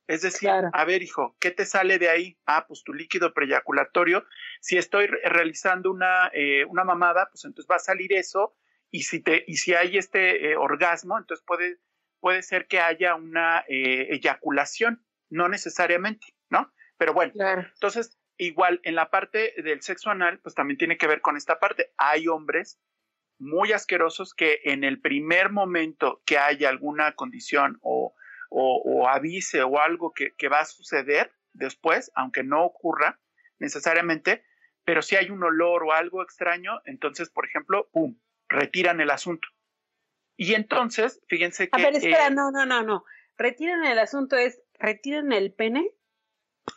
[0.07, 2.38] Es decir, a ver, hijo, ¿qué te sale de ahí?
[2.45, 4.27] Ah, pues tu líquido preyaculatorio.
[4.61, 8.55] Si estoy realizando una, eh, una mamada, pues entonces va a salir eso
[8.90, 11.79] y si, te, y si hay este eh, orgasmo, entonces puede,
[12.21, 16.71] puede ser que haya una eh, eyaculación, no necesariamente, ¿no?
[16.99, 17.33] Pero bueno,
[17.75, 21.59] entonces igual en la parte del sexo anal, pues también tiene que ver con esta
[21.59, 21.93] parte.
[21.97, 22.79] Hay hombres
[23.38, 28.14] muy asquerosos que en el primer momento que haya alguna condición o,
[28.57, 33.19] o, avise o algo que, que, va a suceder después, aunque no ocurra
[33.59, 34.45] necesariamente,
[34.85, 38.17] pero si hay un olor o algo extraño, entonces, por ejemplo, ¡pum!
[38.49, 39.49] retiran el asunto.
[40.37, 41.81] Y entonces, fíjense que...
[41.81, 43.05] A ver, espera, eh, no, no, no, no.
[43.37, 45.90] Retiran el asunto es, ¿retiran el pene?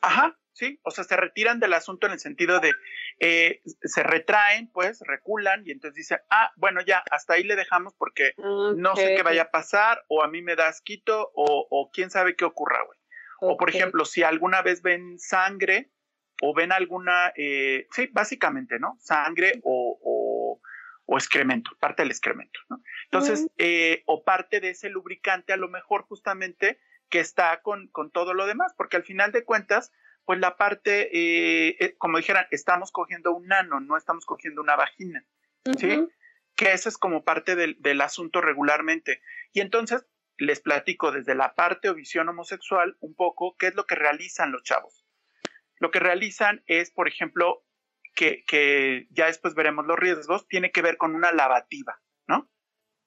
[0.01, 2.73] Ajá, sí, o sea, se retiran del asunto en el sentido de,
[3.19, 7.93] eh, se retraen, pues, reculan y entonces dicen, ah, bueno, ya, hasta ahí le dejamos
[7.95, 11.91] porque no sé qué vaya a pasar, o a mí me da asquito, o, o
[11.91, 12.97] quién sabe qué ocurra, güey.
[13.39, 15.91] O, por ejemplo, si alguna vez ven sangre,
[16.41, 18.95] o ven alguna, eh, sí, básicamente, ¿no?
[18.99, 20.59] Sangre o,
[21.07, 22.59] o excremento, parte del excremento.
[22.69, 22.81] ¿no?
[23.05, 28.11] Entonces, eh, o parte de ese lubricante a lo mejor justamente que está con, con,
[28.11, 29.93] todo lo demás, porque al final de cuentas,
[30.27, 34.75] pues la parte, eh, eh, como dijeran, estamos cogiendo un nano, no estamos cogiendo una
[34.75, 35.25] vagina,
[35.79, 36.05] ¿sí?
[36.53, 39.21] Que eso es como parte del, del asunto regularmente.
[39.53, 40.05] Y entonces,
[40.37, 44.51] les platico desde la parte o visión homosexual un poco qué es lo que realizan
[44.51, 45.05] los chavos.
[45.77, 47.63] Lo que realizan es, por ejemplo,
[48.13, 52.51] que, ya después veremos los riesgos, tiene que ver con una lavativa, ¿no?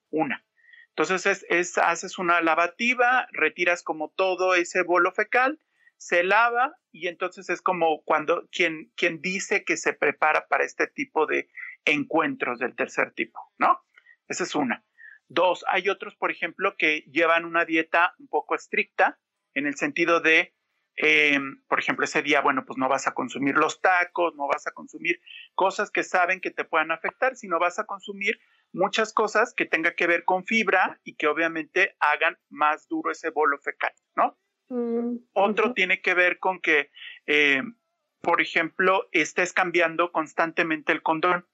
[0.08, 0.46] Una.
[0.88, 5.60] Entonces es, es, haces una lavativa, retiras como todo ese bolo fecal,
[6.00, 10.86] se lava y entonces es como cuando quien, quien dice que se prepara para este
[10.86, 11.50] tipo de
[11.84, 13.84] encuentros del tercer tipo, ¿no?
[14.26, 14.84] Esa es una.
[15.28, 19.20] Dos, hay otros, por ejemplo, que llevan una dieta un poco estricta
[19.54, 20.54] en el sentido de
[21.02, 24.66] Em, por ejemplo, ese día, bueno, pues no vas a consumir los tacos, no vas
[24.66, 25.18] a consumir
[25.54, 28.38] cosas que saben que te puedan afectar, sino vas a consumir
[28.72, 33.30] muchas cosas que tengan que ver con fibra y que obviamente hagan más duro ese
[33.30, 34.38] bolo fecal, ¿no?
[34.70, 36.90] Mm, Otro tiene que ver con que,
[37.26, 37.76] em,
[38.22, 41.46] por ejemplo, estés cambiando constantemente el condón,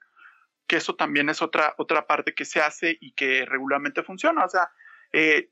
[0.67, 4.45] que eso también es otra, otra parte que se hace y que regularmente funciona.
[4.45, 4.71] O sea,
[5.13, 5.51] eh,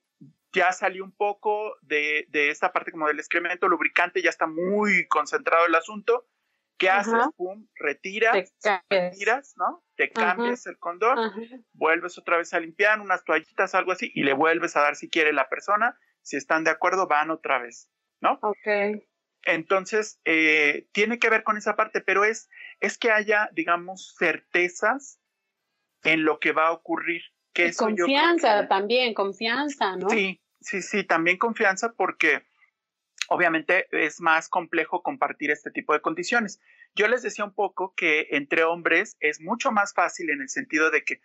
[0.52, 5.06] ya salió un poco de, de esta parte como del excremento lubricante, ya está muy
[5.08, 6.28] concentrado el asunto.
[6.76, 7.14] ¿Qué haces?
[7.36, 8.52] Pum, retiras,
[8.90, 9.84] retiras, ¿no?
[9.96, 11.16] Te cambias el condón,
[11.72, 15.08] vuelves otra vez a limpiar unas toallitas, algo así, y le vuelves a dar si
[15.08, 15.96] quiere la persona.
[16.24, 17.88] Si están de acuerdo, van otra vez,
[18.20, 18.38] ¿no?
[18.42, 19.04] Ok.
[19.44, 22.48] Entonces, eh, tiene que ver con esa parte, pero es,
[22.80, 25.20] es que haya, digamos, certezas
[26.02, 27.22] en lo que va a ocurrir.
[27.52, 30.08] Que confianza también, confianza, ¿no?
[30.08, 32.42] Sí, sí, sí, también confianza porque
[33.28, 36.60] obviamente es más complejo compartir este tipo de condiciones.
[36.94, 40.90] Yo les decía un poco que entre hombres es mucho más fácil en el sentido
[40.90, 41.20] de que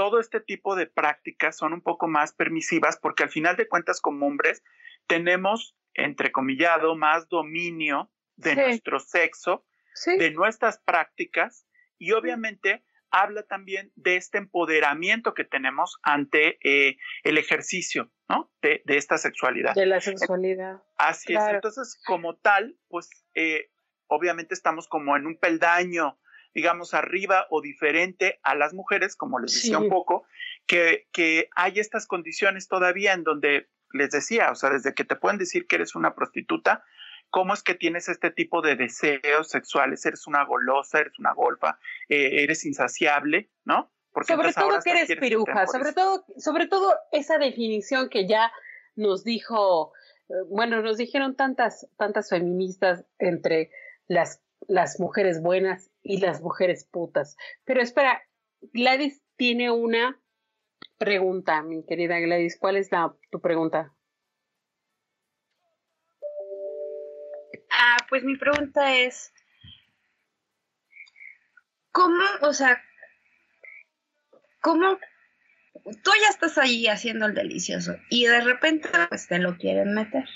[0.00, 4.00] todo este tipo de prácticas son un poco más permisivas porque al final de cuentas
[4.00, 4.64] como hombres
[5.06, 9.66] tenemos, entrecomillado, más dominio de nuestro sexo,
[10.06, 11.66] de nuestras prácticas
[11.98, 18.50] y obviamente habla también de este empoderamiento que tenemos ante eh, el ejercicio, ¿no?
[18.62, 19.74] De, esta sexualidad.
[19.74, 20.82] De la sexualidad.
[20.96, 21.44] Así es.
[21.46, 23.70] Entonces, como tal, pues eh,
[24.06, 26.18] obviamente estamos como en un peldaño,
[26.54, 30.24] digamos, arriba o diferente a las mujeres, como les decía un poco,
[30.66, 35.16] que, que hay estas condiciones todavía en donde les decía, o sea, desde que te
[35.16, 36.84] pueden decir que eres una prostituta,
[37.30, 41.78] cómo es que tienes este tipo de deseos sexuales, eres una golosa, eres una golfa,
[42.08, 43.90] eh, eres insaciable, ¿no?
[44.12, 48.52] Porque sobre todo que eres piruja, sobre todo, sobre todo esa definición que ya
[48.96, 49.92] nos dijo,
[50.28, 53.70] eh, bueno, nos dijeron tantas, tantas feministas entre
[54.08, 57.36] las, las mujeres buenas y las mujeres putas.
[57.64, 58.22] Pero espera,
[58.72, 60.16] Gladys tiene una
[60.96, 62.56] pregunta, mi querida Gladys.
[62.56, 63.92] ¿Cuál es la, tu pregunta?
[67.72, 69.32] Ah, pues mi pregunta es,
[71.90, 72.80] ¿cómo, o sea,
[74.60, 74.98] cómo
[75.82, 80.28] tú ya estás ahí haciendo el delicioso y de repente pues te lo quieren meter?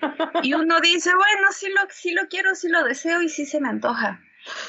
[0.42, 3.60] Y uno dice, bueno, sí lo, sí lo quiero, sí lo deseo y sí se
[3.60, 4.20] me antoja.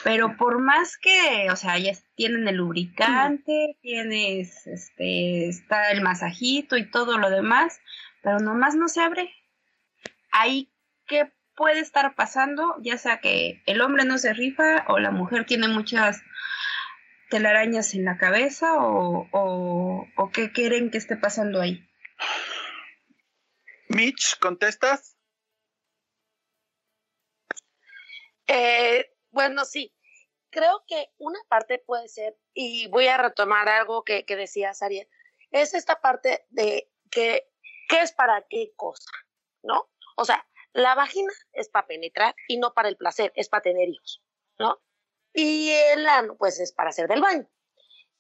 [0.04, 6.76] Pero por más que, o sea, ya tienen el lubricante, tienes, este, está el masajito
[6.76, 7.80] y todo lo demás,
[8.22, 9.34] pero nomás no se abre.
[10.32, 10.74] Ahí,
[11.08, 15.46] ¿qué puede estar pasando, ya sea que el hombre no se rifa o la mujer
[15.46, 16.22] tiene muchas
[17.30, 21.88] telarañas en la cabeza o, o, qué quieren que esté pasando ahí.
[23.89, 25.17] Mitch, ¿contestas?
[28.52, 29.96] Eh, bueno, sí.
[30.50, 35.08] Creo que una parte puede ser, y voy a retomar algo que, que decía Ariel,
[35.52, 37.50] es esta parte de que,
[37.88, 39.10] ¿qué es para qué cosa?
[39.64, 39.90] ¿No?
[40.18, 43.88] O sea, la vagina es para penetrar y no para el placer, es para tener
[43.88, 44.22] hijos,
[44.60, 44.82] ¿no?
[45.34, 47.50] Y el ano, pues es para hacer del baño.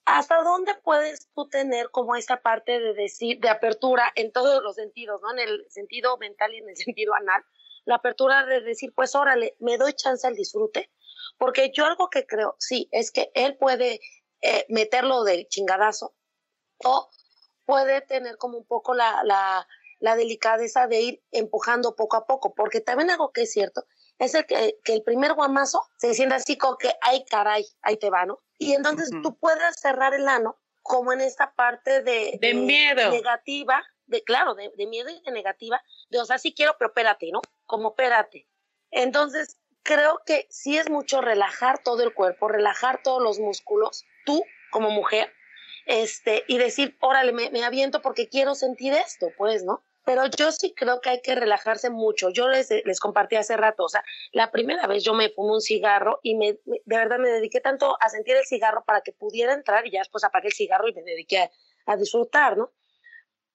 [0.05, 4.75] ¿Hasta dónde puedes tú tener como esa parte de decir, de apertura en todos los
[4.75, 5.31] sentidos, ¿no?
[5.31, 7.43] En el sentido mental y en el sentido anal,
[7.85, 10.91] la apertura de decir, pues órale, me doy chance al disfrute,
[11.37, 13.99] porque yo algo que creo, sí, es que él puede
[14.41, 16.13] eh, meterlo de chingadazo
[16.83, 17.09] o
[17.65, 19.67] puede tener como un poco la, la,
[19.99, 23.85] la delicadeza de ir empujando poco a poco, porque también algo que es cierto
[24.21, 28.11] es el que, el primer guamazo se siente así como que, ay caray, ahí te
[28.11, 28.39] va, ¿no?
[28.59, 33.81] Y entonces tú puedes cerrar el ano como en esta parte de, de, miedo negativa,
[34.05, 37.41] de claro, de, miedo y de negativa, de o sea, sí quiero, pero espérate, ¿no?
[37.71, 38.47] Como espérate.
[38.91, 44.43] Entonces, creo que sí es mucho relajar todo el cuerpo, relajar todos los músculos, tú
[44.71, 45.33] como mujer,
[45.85, 49.81] este, y decir, órale, me, me aviento porque quiero sentir esto, pues, ¿no?
[50.03, 52.29] pero yo sí creo que hay que relajarse mucho.
[52.29, 55.61] Yo les, les compartí hace rato, o sea, la primera vez yo me fumé un
[55.61, 59.53] cigarro y me, de verdad me dediqué tanto a sentir el cigarro para que pudiera
[59.53, 61.49] entrar y ya después apagué el cigarro y me dediqué
[61.85, 62.71] a, disfrutar, ¿no?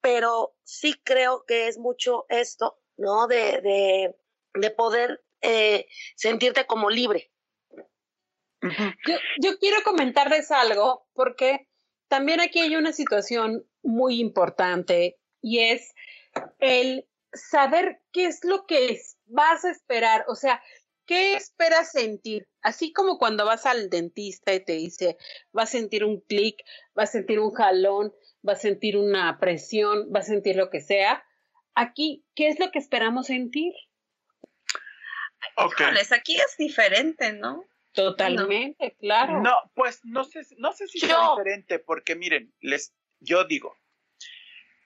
[0.00, 3.26] Pero sí creo que es mucho esto, ¿no?
[3.26, 4.16] De, de,
[4.54, 7.30] de poder eh, sentirte como libre.
[8.62, 11.68] Yo, yo quiero comentarles algo porque
[12.08, 15.94] también aquí hay una situación muy importante y es
[16.58, 20.62] el saber qué es lo que vas a esperar, o sea,
[21.04, 22.48] ¿qué esperas sentir?
[22.62, 25.16] Así como cuando vas al dentista y te dice,
[25.56, 26.62] va a sentir un clic,
[26.98, 28.12] va a sentir un jalón,
[28.46, 31.24] va a sentir una presión, va a sentir lo que sea.
[31.76, 33.72] Aquí, ¿qué es lo que esperamos sentir?
[35.56, 35.86] Okay.
[36.10, 37.64] aquí es diferente, ¿no?
[37.92, 39.40] Totalmente, claro.
[39.40, 43.76] No, pues no sé, no sé si es diferente, porque miren, les, yo digo,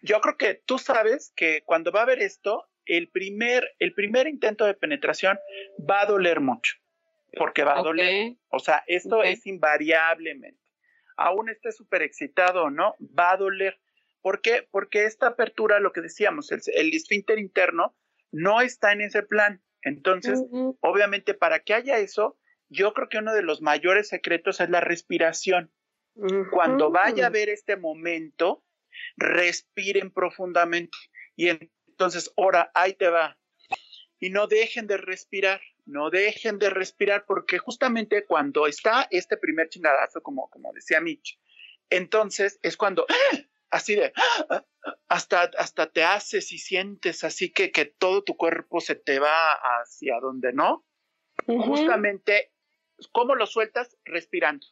[0.03, 4.27] yo creo que tú sabes que cuando va a haber esto, el primer, el primer
[4.27, 5.39] intento de penetración
[5.89, 6.75] va a doler mucho,
[7.37, 8.37] porque va a doler.
[8.49, 10.61] O sea, esto es invariablemente.
[11.17, 13.79] Aún esté súper excitado o no, va a doler.
[14.23, 14.69] ¿Por qué?
[14.71, 17.97] Porque esta apertura, lo que decíamos, el, el esfínter interno
[18.33, 19.63] no está en ese plan.
[19.83, 20.43] Entonces,
[20.81, 24.81] obviamente, para que haya eso, yo creo que uno de los mayores secretos es la
[24.81, 25.73] respiración.
[26.51, 28.63] Cuando vaya a haber este momento,
[29.17, 30.97] respiren profundamente.
[31.35, 33.39] Y entonces, ahora, ahí te va.
[34.19, 39.71] Y no dejen de respirar, no dejen de respirar, porque justamente cuando está este primer
[39.71, 41.41] chingadazo, como, como decía Mitch,
[41.89, 43.07] entonces es cuando,
[43.71, 44.13] así de,
[45.09, 49.53] hasta, hasta te haces y sientes así que, que todo tu cuerpo se te va
[49.53, 50.85] hacia donde no.
[51.47, 52.53] Justamente,
[53.13, 53.97] ¿cómo lo sueltas?
[54.05, 54.67] Respirando.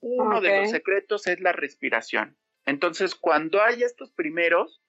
[0.00, 2.38] Uno de los secretos es la respiración.
[2.66, 4.82] Entonces, cuando hay estos primeros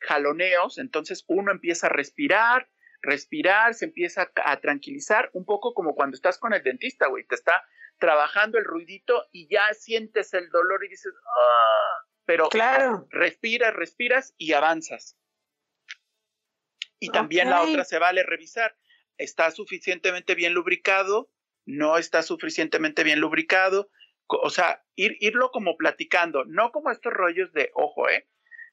[0.00, 2.68] jaloneos, entonces uno empieza a respirar,
[3.02, 7.34] respirar, se empieza a tranquilizar, un poco como cuando estás con el dentista, güey, te
[7.34, 7.64] está
[7.98, 13.06] trabajando el ruidito y ya sientes el dolor y dices, ah, pero claro.
[13.10, 15.16] respiras, respiras y avanzas.
[16.98, 18.76] Y también la otra se vale revisar.
[19.16, 21.30] ¿Está suficientemente bien lubricado?
[21.64, 23.90] ¿No está suficientemente bien lubricado?
[24.26, 28.28] O sea, ir, irlo como platicando, no como estos rollos de, ojo, ¿eh?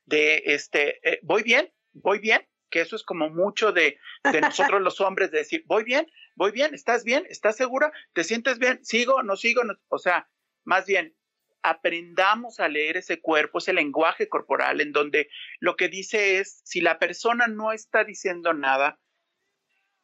[0.06, 4.82] De, este, eh, voy bien, voy bien, que eso es como mucho de, de nosotros
[4.82, 8.84] los hombres, de decir, voy bien, voy bien, estás bien, estás segura, te sientes bien,
[8.84, 10.28] sigo, no sigo, o sea,
[10.64, 11.16] más bien,
[11.64, 16.82] aprendamos a leer ese cuerpo, ese lenguaje corporal, en donde lo que dice es, si
[16.82, 19.00] la persona no está diciendo nada,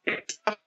[0.04, 0.60] está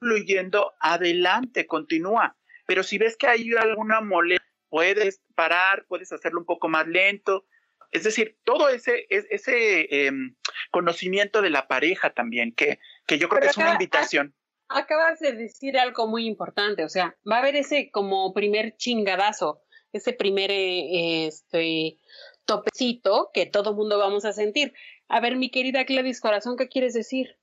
[0.00, 2.36] fluyendo, adelante, continúa.
[2.66, 7.46] Pero si ves que hay alguna molestia, puedes parar, puedes hacerlo un poco más lento.
[7.90, 10.36] Es decir, todo ese, ese em,
[10.70, 14.34] conocimiento de la pareja también, que, que yo creo que es una invitación.
[14.68, 19.62] Acabas de decir algo muy importante, o sea, va a haber ese como primer chingadazo,
[19.92, 21.98] ese primer eh, este,
[22.44, 24.74] topecito que todo mundo vamos a sentir.
[25.08, 27.38] A ver, mi querida Gladys Corazón, ¿qué quieres decir?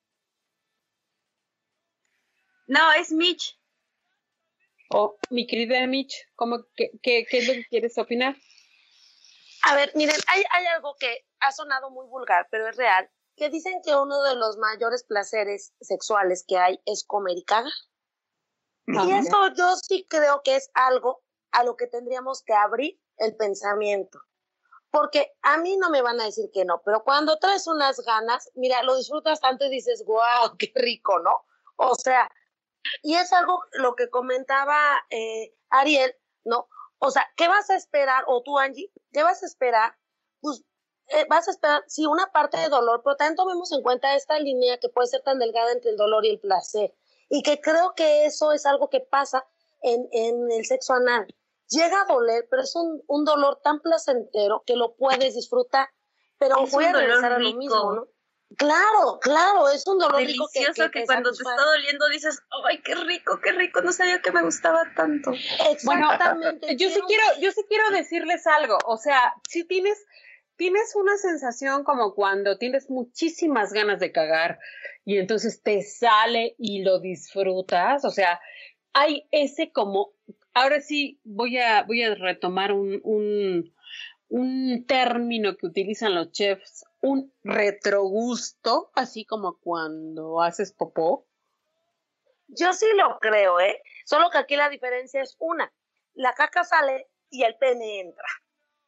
[2.67, 3.59] No, es Mitch.
[4.89, 8.35] Oh, mi querida Mitch, ¿cómo, qué, qué, es lo que quieres opinar?
[9.63, 13.49] A ver, miren, hay, hay algo que ha sonado muy vulgar, pero es real, que
[13.49, 17.71] dicen que uno de los mayores placeres sexuales que hay es comer y cagar.
[18.87, 23.35] Y eso yo sí creo que es algo a lo que tendríamos que abrir el
[23.35, 24.19] pensamiento.
[24.91, 28.49] Porque a mí no me van a decir que no, pero cuando traes unas ganas,
[28.55, 31.45] mira, lo disfrutas tanto y dices, guau, qué rico, ¿no?
[31.75, 32.29] O sea,
[33.01, 34.77] y es algo lo que comentaba
[35.09, 36.69] eh, Ariel, ¿no?
[36.99, 38.23] O sea, ¿qué vas a esperar?
[38.27, 39.97] O tú, Angie, ¿qué vas a esperar?
[41.09, 44.39] Eh, vas a esperar, sí, una parte de dolor, pero también tomemos en cuenta esta
[44.39, 46.93] línea que puede ser tan delgada entre el dolor y el placer.
[47.29, 49.45] Y que creo que eso es algo que pasa
[49.81, 51.27] en, en el sexo anal.
[51.69, 55.89] Llega a doler, pero es un, un dolor tan placentero que lo puedes disfrutar.
[56.37, 58.07] Pero es voy a regresar a lo mismo, ¿no?
[58.57, 63.39] Claro, claro, es un dolor delicioso que, cuando te está doliendo dices, ay, qué rico,
[63.41, 65.31] qué rico, no sabía que me gustaba tanto.
[65.71, 66.75] Exactamente.
[66.77, 69.97] yo sí quiero, yo sí quiero decirles algo, o sea, si tienes,
[70.57, 74.59] tienes una sensación como cuando tienes muchísimas ganas de cagar
[75.03, 78.39] y entonces te sale y lo disfrutas, o sea,
[78.93, 80.13] hay ese como,
[80.53, 83.73] ahora sí voy a, voy a retomar un, un,
[84.29, 91.27] un término que utilizan los chefs un retrogusto, así como cuando haces popó?
[92.47, 93.81] Yo sí lo creo, ¿eh?
[94.05, 95.71] Solo que aquí la diferencia es una.
[96.15, 98.27] La caca sale y el pene entra.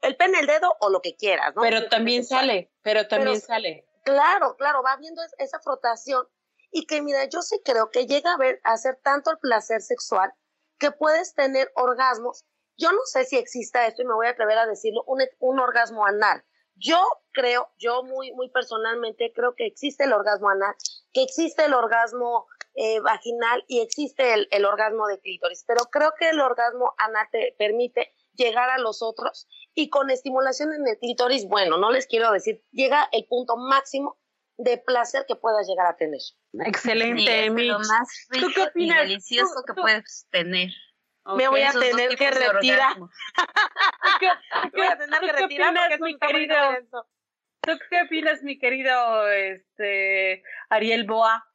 [0.01, 1.61] El pene, el dedo o lo que quieras, ¿no?
[1.61, 3.87] Pero también sale, pero también sale.
[4.03, 6.25] Claro, claro, va viendo esa frotación.
[6.71, 9.81] Y que mira, yo sí creo que llega a ver, a ser tanto el placer
[9.81, 10.31] sexual
[10.77, 12.45] que puedes tener orgasmos.
[12.77, 15.59] Yo no sé si exista esto y me voy a atrever a decirlo, un, un
[15.59, 16.43] orgasmo anal
[16.79, 20.75] yo creo, yo muy, muy personalmente creo que existe el orgasmo anal,
[21.13, 26.13] que existe el orgasmo eh, vaginal y existe el, el, orgasmo de clítoris, pero creo
[26.17, 30.97] que el orgasmo anal te permite llegar a los otros y con estimulación en el
[30.97, 34.17] clítoris, bueno, no les quiero decir, llega el punto máximo
[34.57, 36.19] de placer que puedas llegar a tener.
[36.65, 38.97] Excelente, sí, lo más rico qué opinas?
[38.97, 40.71] y delicioso que puedes tener
[41.35, 42.97] me voy a tener que retirar.
[42.97, 46.55] voy a tener que retirar porque mi querido.
[47.61, 51.45] ¿Tú qué opinas, mi querido este, Ariel Boa?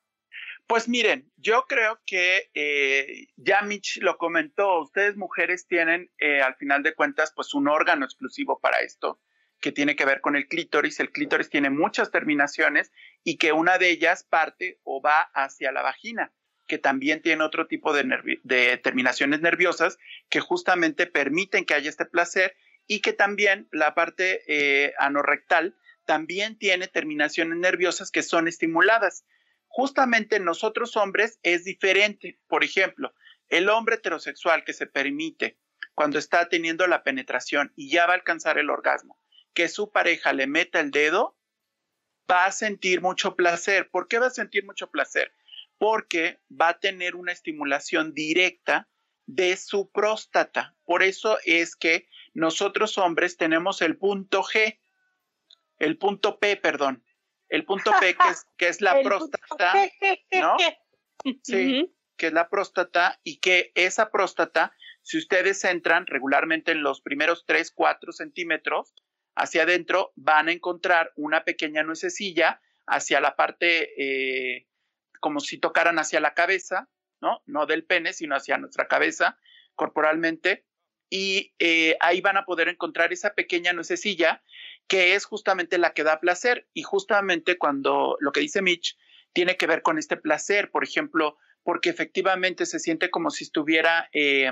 [0.66, 6.54] Pues miren, yo creo que eh, ya Mitch lo comentó, ustedes mujeres tienen eh, al
[6.56, 9.20] final de cuentas pues un órgano exclusivo para esto
[9.60, 10.98] que tiene que ver con el clítoris.
[10.98, 12.90] El clítoris tiene muchas terminaciones
[13.22, 16.32] y que una de ellas parte o va hacia la vagina
[16.66, 19.98] que también tiene otro tipo de, terminaciones nerviosas
[20.30, 26.56] que justamente permiten que haya este placer y que también la parte eh, anorrectal también
[26.58, 29.24] tiene terminaciones nerviosas que son estimuladas.
[29.72, 32.38] Justamente nosotros hombres es diferente.
[32.46, 33.12] Por ejemplo,
[33.48, 35.58] el hombre heterosexual que se permite
[35.94, 39.18] cuando está teniendo la penetración y ya va a alcanzar el orgasmo,
[39.52, 41.36] que su pareja le meta el dedo,
[42.30, 43.90] va a sentir mucho placer.
[43.90, 45.34] ¿Por qué va a sentir mucho placer?
[45.82, 48.88] porque va a tener una estimulación directa
[49.26, 50.76] de su próstata.
[50.84, 54.78] Por eso es que nosotros hombres tenemos el punto G,
[55.80, 57.02] el punto P, perdón,
[57.52, 59.74] el punto P que es, que es la próstata,
[60.32, 60.56] ¿no?
[61.42, 67.02] Sí, que es la próstata y que esa próstata, si ustedes entran regularmente en los
[67.02, 68.94] primeros 3, 4 centímetros
[69.36, 74.66] hacia adentro, van a encontrar una pequeña nuececilla hacia la parte eh,
[75.20, 76.88] como si tocaran hacia la cabeza,
[77.20, 77.42] ¿no?
[77.46, 79.38] No del pene, sino hacia nuestra cabeza
[79.74, 80.64] corporalmente.
[81.10, 84.42] Y eh, ahí van a poder encontrar esa pequeña nuececilla
[84.92, 86.68] que es justamente la que da placer.
[86.74, 88.98] Y justamente cuando lo que dice Mitch
[89.32, 94.10] tiene que ver con este placer, por ejemplo, porque efectivamente se siente como si estuviera
[94.12, 94.50] eh,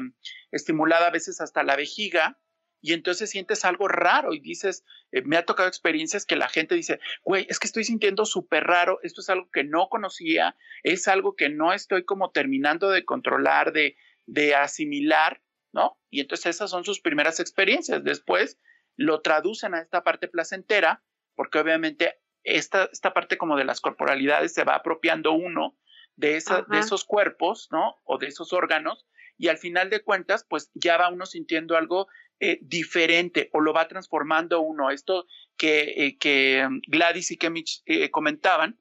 [0.51, 2.39] estimulada a veces hasta la vejiga,
[2.81, 6.75] y entonces sientes algo raro y dices, eh, me ha tocado experiencias que la gente
[6.75, 11.07] dice, güey, es que estoy sintiendo súper raro, esto es algo que no conocía, es
[11.07, 15.99] algo que no estoy como terminando de controlar, de, de asimilar, ¿no?
[16.09, 18.03] Y entonces esas son sus primeras experiencias.
[18.03, 18.59] Después
[19.01, 21.03] lo traducen a esta parte placentera,
[21.35, 25.75] porque obviamente esta, esta parte como de las corporalidades se va apropiando uno
[26.17, 27.97] de, esa, de esos cuerpos, ¿no?
[28.05, 29.07] O de esos órganos,
[29.39, 32.09] y al final de cuentas, pues ya va uno sintiendo algo
[32.41, 34.91] eh, diferente o lo va transformando uno.
[34.91, 35.27] Esto
[35.57, 38.79] que, eh, que Gladys y Kemich eh, comentaban,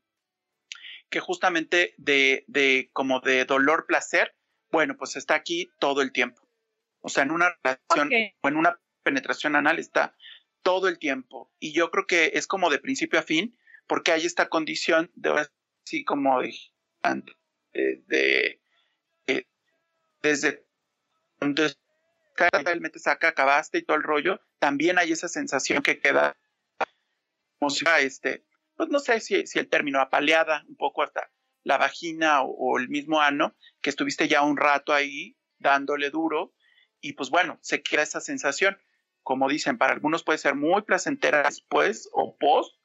[1.09, 4.36] que justamente de, de como de dolor placer,
[4.70, 6.45] bueno, pues está aquí todo el tiempo.
[6.99, 8.11] O sea, en una relación
[8.41, 10.16] o en una penetración anal está
[10.62, 11.51] todo el tiempo.
[11.60, 13.57] Y yo creo que es como de principio a fin,
[13.88, 15.47] porque hay esta condición de
[15.84, 16.53] así como de,
[18.05, 18.62] de,
[20.22, 20.64] desde
[21.41, 21.80] entonces
[22.64, 26.38] realmente saca, acabaste y todo el rollo, también hay esa sensación que queda
[27.57, 28.45] como este,
[28.76, 31.32] pues no sé si, si el término apaleada un poco hasta
[31.64, 36.53] la vagina o, o, el mismo ano, que estuviste ya un rato ahí dándole duro
[37.01, 38.78] y pues bueno, se queda esa sensación
[39.24, 42.76] como dicen, para algunos puede ser muy placentera después o post,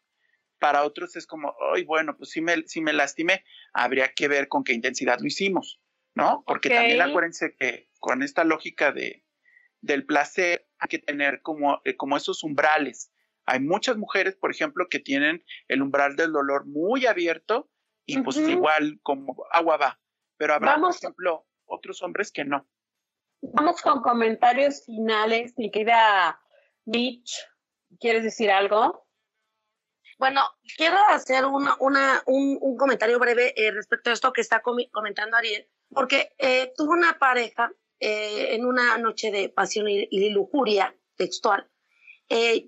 [0.59, 4.49] para otros es como, ay, bueno, pues si me, si me lastimé, habría que ver
[4.49, 5.81] con qué intensidad lo hicimos,
[6.15, 6.45] ¿no?
[6.47, 9.25] Porque también acuérdense que con esta lógica de,
[9.81, 13.13] del placer hay que tener como, eh, como esos umbrales.
[13.47, 17.71] Hay muchas mujeres, por ejemplo, que tienen el umbral del dolor muy abierto
[18.07, 20.01] y pues igual como agua va,
[20.37, 22.67] pero habrá, por ejemplo, otros hombres que no.
[23.53, 26.41] Vamos con comentarios finales, mi querida
[26.87, 27.47] Mitch.
[28.01, 29.07] ¿Quieres decir algo?
[30.19, 30.41] Bueno,
[30.79, 35.69] quiero hacer una, una, un, comentario breve eh, respecto a esto que está comentando Ariel,
[35.91, 37.71] porque eh, tuve una pareja
[38.01, 41.69] eh, en una noche de pasión y, lujuria textual.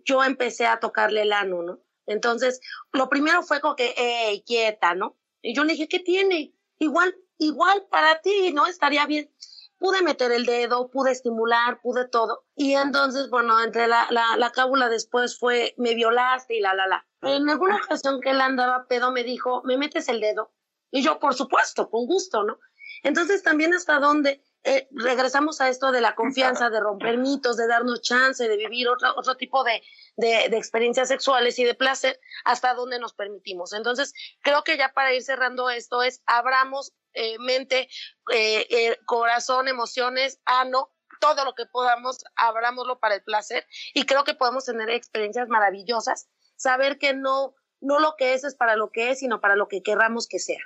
[0.04, 1.80] yo empecé a tocarle el ano, ¿no?
[2.04, 2.60] Entonces,
[2.92, 5.16] lo primero fue como que, hey, quieta, ¿no?
[5.40, 6.52] Y yo le dije, ¿qué tiene?
[6.78, 8.66] Igual, igual para ti, ¿no?
[8.66, 9.30] Estaría bien
[9.78, 12.44] pude meter el dedo, pude estimular, pude todo.
[12.54, 16.86] Y entonces, bueno, entre la, la, la cábula después fue, me violaste y la, la,
[16.86, 17.06] la.
[17.22, 20.52] En alguna ocasión que él andaba pedo me dijo, ¿me metes el dedo?
[20.90, 22.58] Y yo, por supuesto, con gusto, ¿no?
[23.02, 27.66] Entonces también hasta dónde eh, regresamos a esto de la confianza, de romper mitos, de
[27.66, 29.82] darnos chance, de vivir otro, otro tipo de,
[30.16, 33.72] de, de, experiencias sexuales y de placer, hasta dónde nos permitimos.
[33.72, 37.88] Entonces, creo que ya para ir cerrando esto es, abramos eh, mente,
[38.30, 44.24] eh, eh, corazón, emociones, ano, todo lo que podamos, abrámoslo para el placer y creo
[44.24, 48.90] que podemos tener experiencias maravillosas, saber que no, no lo que es es para lo
[48.90, 50.60] que es, sino para lo que querramos que sea.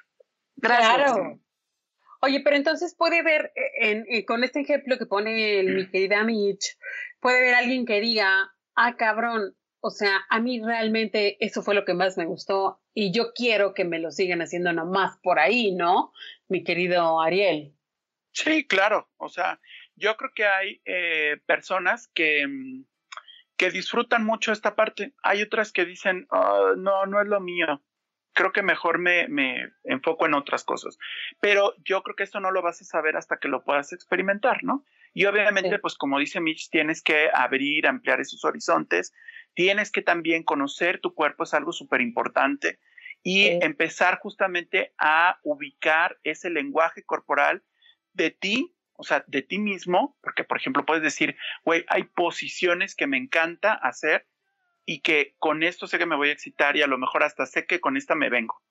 [0.57, 1.12] Gracias.
[1.12, 1.41] Claro.
[2.20, 6.76] Oye, pero entonces puede ver, en, con este ejemplo que pone mi querida Mitch,
[7.20, 11.86] puede ver alguien que diga, ah, cabrón, o sea, a mí realmente eso fue lo
[11.86, 15.74] que más me gustó y yo quiero que me lo sigan haciendo nomás por ahí,
[15.74, 16.12] ¿no?
[16.48, 17.74] Mi querido Ariel.
[18.32, 19.08] Sí, claro.
[19.16, 19.60] O sea,
[19.96, 22.84] yo creo que hay eh, personas que, mm,
[23.56, 25.14] que disfrutan mucho esta parte.
[25.22, 27.82] Hay otras que dicen, oh, no, no es lo mío.
[28.32, 30.98] Creo que mejor me, me enfoco en otras cosas.
[31.40, 34.62] Pero yo creo que esto no lo vas a saber hasta que lo puedas experimentar,
[34.62, 34.84] ¿no?
[35.12, 39.12] Y obviamente, pues como dice Mitch, tienes que abrir, ampliar esos horizontes
[39.54, 42.78] Tienes que también conocer tu cuerpo, es algo súper importante,
[43.22, 47.62] y empezar justamente a ubicar ese lenguaje corporal
[48.14, 52.94] de ti, o sea, de ti mismo, porque por ejemplo puedes decir, güey, hay posiciones
[52.94, 54.26] que me encanta hacer
[54.86, 57.46] y que con esto sé que me voy a excitar y a lo mejor hasta
[57.46, 58.62] sé que con esta me vengo.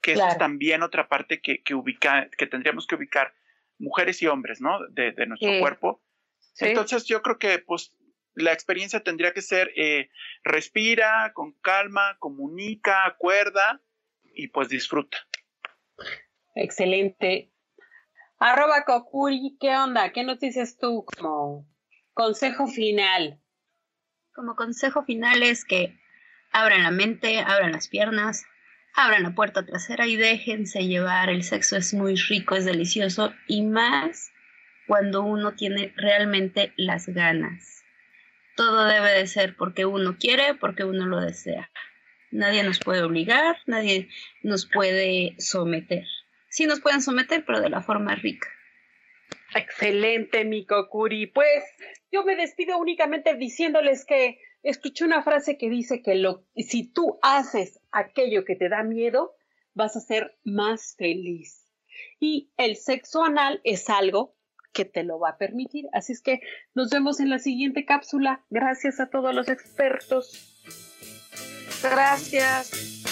[0.00, 3.34] Que eso es también otra parte que, que, ubica, que tendríamos que ubicar
[3.78, 4.78] mujeres y hombres, ¿no?
[4.88, 6.02] De, de nuestro cuerpo.
[6.58, 7.94] Entonces yo creo que pues
[8.34, 10.10] la experiencia tendría que ser eh,
[10.44, 13.82] respira con calma, comunica, acuerda
[14.22, 15.18] y pues disfruta.
[16.54, 17.52] Excelente.
[18.38, 20.12] Arroba Kokuri, ¿qué onda?
[20.12, 21.66] ¿Qué nos dices tú como
[22.12, 23.40] consejo final?
[24.36, 25.98] Como consejo final es que
[26.52, 28.44] abran la mente, abran las piernas,
[28.94, 31.30] abran la puerta trasera y déjense llevar.
[31.30, 34.30] El sexo es muy rico, es delicioso y más
[34.86, 37.76] cuando uno tiene realmente las ganas
[38.56, 41.70] todo debe de ser porque uno quiere, porque uno lo desea.
[42.32, 44.08] Nadie nos puede obligar, nadie
[44.42, 46.04] nos puede someter.
[46.48, 48.48] sí nos pueden someter, pero de la forma rica.
[49.56, 51.26] Excelente, mi Kokuri.
[51.26, 51.64] Pues
[52.12, 56.22] yo me despido únicamente diciéndoles que escuché una frase que dice que
[56.62, 59.34] si tú haces aquello que te da miedo,
[59.74, 61.66] vas a ser más feliz.
[62.20, 64.36] Y el sexo anal es algo
[64.72, 65.86] que te lo va a permitir.
[65.92, 66.40] Así es que
[66.74, 68.44] nos vemos en la siguiente cápsula.
[68.50, 70.62] Gracias a todos los expertos.
[71.82, 73.05] Gracias.